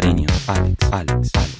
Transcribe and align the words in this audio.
cariño, 0.00 0.26
Alex, 0.46 0.92
Alex, 0.92 1.30
Alex, 1.34 1.57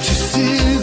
te 0.00 0.14
se 0.14 0.81